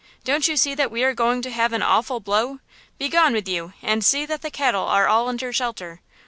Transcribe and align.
Don't 0.23 0.47
you 0.47 0.57
see 0.57 0.73
that 0.73 0.89
we 0.89 1.03
are 1.03 1.13
going 1.13 1.43
to 1.43 1.51
have 1.51 1.73
an 1.73 1.83
awful 1.83 2.19
blow! 2.19 2.57
Begone 2.97 3.33
with 3.33 3.47
you 3.47 3.73
and 3.83 4.03
see 4.03 4.25
that 4.25 4.41
the 4.41 4.49
cattle 4.49 4.85
are 4.85 5.07
all 5.07 5.29
under 5.29 5.53
shelter! 5.53 6.01